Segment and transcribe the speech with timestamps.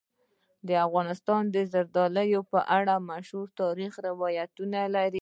[0.87, 5.09] افغانستان د زردالو په اړه مشهور تاریخی روایتونه لري.